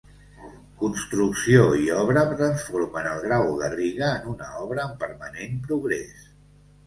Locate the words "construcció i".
0.83-1.83